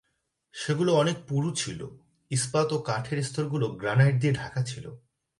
[0.53, 1.79] সেগুলো অনেক পুরু ছিল,
[2.31, 4.85] ইস্পাত ও কাঠের স্তরগুলো গ্রানাইট দিয়ে ঢাকা ছিল।